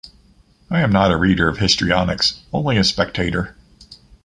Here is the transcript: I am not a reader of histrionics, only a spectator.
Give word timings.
I 0.71 0.79
am 0.81 0.91
not 0.91 1.11
a 1.11 1.15
reader 1.15 1.47
of 1.47 1.59
histrionics, 1.59 2.41
only 2.51 2.75
a 2.77 2.83
spectator. 2.83 3.55